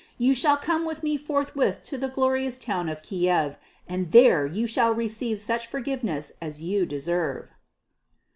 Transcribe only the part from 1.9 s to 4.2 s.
the glorious town of Kiev, and